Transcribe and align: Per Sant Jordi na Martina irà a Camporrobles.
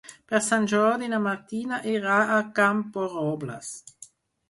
Per 0.31 0.39
Sant 0.45 0.63
Jordi 0.71 1.09
na 1.11 1.19
Martina 1.27 1.81
irà 1.93 2.19
a 2.25 2.43
Camporrobles. 2.63 3.73